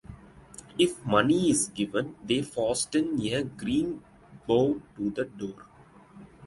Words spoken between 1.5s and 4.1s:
is given, they fasten a green